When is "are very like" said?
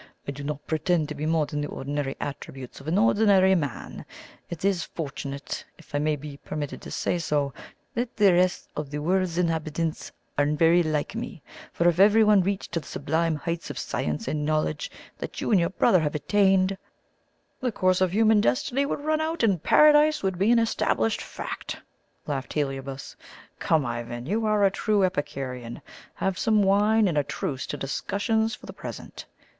10.39-11.13